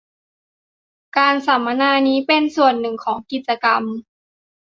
[1.17, 3.83] การสัมมนานี้เป็นส่วนหนึ่งของกิจกรรม